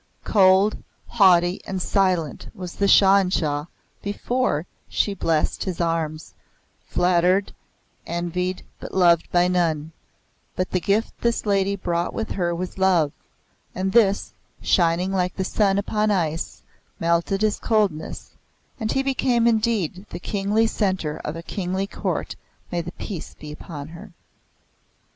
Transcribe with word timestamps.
Cold, 0.23 0.81
haughty, 1.05 1.61
and 1.67 1.79
silent 1.79 2.47
was 2.55 2.73
the 2.73 2.87
Shah 2.87 3.17
in 3.17 3.29
Shah 3.29 3.65
before 4.01 4.65
she 4.89 5.13
blessed 5.13 5.63
his 5.65 5.79
arms 5.79 6.33
flattered, 6.87 7.53
envied, 8.07 8.63
but 8.79 8.95
loved 8.95 9.31
by 9.31 9.47
none. 9.47 9.91
But 10.55 10.71
the 10.71 10.79
gift 10.79 11.13
this 11.21 11.45
Lady 11.45 11.75
brought 11.75 12.15
with 12.15 12.31
her 12.31 12.55
was 12.55 12.79
love; 12.79 13.11
and 13.75 13.91
this, 13.91 14.33
shining 14.59 15.11
like 15.11 15.35
the 15.35 15.43
sun 15.45 15.77
upon 15.77 16.09
ice, 16.09 16.63
melted 16.99 17.43
his 17.43 17.59
coldness, 17.59 18.31
and 18.79 18.91
he 18.91 19.03
became 19.03 19.45
indeed 19.45 20.07
the 20.09 20.19
kingly 20.19 20.65
centre 20.65 21.17
of 21.23 21.35
a 21.35 21.43
kingly 21.43 21.85
court 21.85 22.35
May 22.71 22.81
the 22.81 22.91
Peace 22.93 23.35
be 23.35 23.51
upon 23.51 23.89
her! 23.89 24.13